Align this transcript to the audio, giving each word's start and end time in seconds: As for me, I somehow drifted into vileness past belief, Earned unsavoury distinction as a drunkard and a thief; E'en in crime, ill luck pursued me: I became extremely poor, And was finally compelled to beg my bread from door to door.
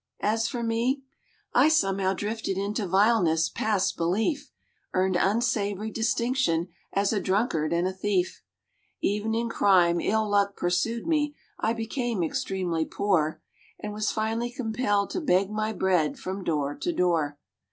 As 0.23 0.47
for 0.47 0.63
me, 0.63 1.03
I 1.53 1.69
somehow 1.69 2.15
drifted 2.15 2.57
into 2.57 2.87
vileness 2.87 3.49
past 3.49 3.97
belief, 3.97 4.51
Earned 4.95 5.15
unsavoury 5.15 5.91
distinction 5.91 6.69
as 6.91 7.13
a 7.13 7.19
drunkard 7.19 7.71
and 7.71 7.87
a 7.87 7.93
thief; 7.93 8.41
E'en 9.03 9.35
in 9.35 9.47
crime, 9.47 9.99
ill 10.01 10.27
luck 10.27 10.57
pursued 10.57 11.05
me: 11.05 11.35
I 11.59 11.73
became 11.73 12.23
extremely 12.23 12.83
poor, 12.83 13.43
And 13.79 13.93
was 13.93 14.11
finally 14.11 14.49
compelled 14.49 15.11
to 15.11 15.21
beg 15.21 15.51
my 15.51 15.71
bread 15.71 16.17
from 16.17 16.43
door 16.43 16.75
to 16.77 16.91
door. 16.91 17.37